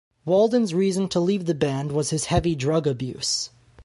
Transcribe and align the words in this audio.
Walden's 0.25 0.73
reason 0.73 1.07
to 1.09 1.19
leave 1.19 1.45
the 1.45 1.53
band 1.53 1.91
was 1.91 2.09
his 2.09 2.25
heavy 2.25 2.55
drug 2.55 2.87
abuse. 2.87 3.51